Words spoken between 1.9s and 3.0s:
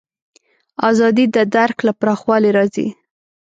پراخوالي راځي.